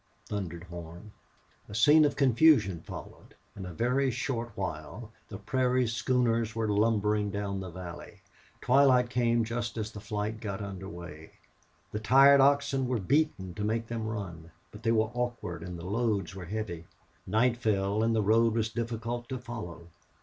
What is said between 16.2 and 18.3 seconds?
were heavy. Night fell, and the